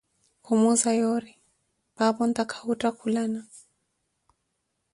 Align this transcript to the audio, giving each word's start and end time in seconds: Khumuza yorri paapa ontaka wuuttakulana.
Khumuza 0.43 0.91
yorri 1.01 1.33
paapa 1.95 2.19
ontaka 2.25 2.55
wuuttakulana. 2.63 3.41